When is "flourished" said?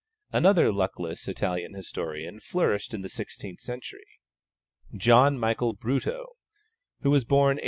2.39-2.95